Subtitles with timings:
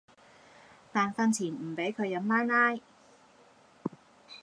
[0.91, 2.81] 但訓前唔俾佢飲奶奶